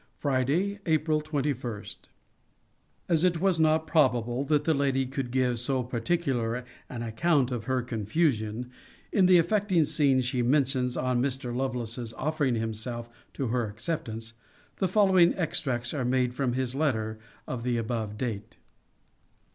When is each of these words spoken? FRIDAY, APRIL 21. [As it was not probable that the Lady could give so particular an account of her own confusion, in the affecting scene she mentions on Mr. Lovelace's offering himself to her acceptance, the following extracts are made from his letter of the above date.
FRIDAY, 0.17 0.79
APRIL 0.87 1.21
21. 1.21 1.83
[As 3.07 3.23
it 3.23 3.39
was 3.39 3.59
not 3.59 3.85
probable 3.85 4.43
that 4.45 4.63
the 4.63 4.73
Lady 4.73 5.05
could 5.05 5.29
give 5.29 5.59
so 5.59 5.83
particular 5.83 6.65
an 6.89 7.03
account 7.03 7.51
of 7.51 7.65
her 7.65 7.81
own 7.81 7.85
confusion, 7.85 8.71
in 9.11 9.27
the 9.27 9.37
affecting 9.37 9.85
scene 9.85 10.19
she 10.21 10.41
mentions 10.41 10.97
on 10.97 11.21
Mr. 11.21 11.55
Lovelace's 11.55 12.15
offering 12.15 12.55
himself 12.55 13.11
to 13.33 13.49
her 13.49 13.67
acceptance, 13.67 14.33
the 14.77 14.87
following 14.87 15.35
extracts 15.35 15.93
are 15.93 16.03
made 16.03 16.33
from 16.33 16.53
his 16.53 16.73
letter 16.73 17.19
of 17.47 17.61
the 17.61 17.77
above 17.77 18.17
date. 18.17 18.57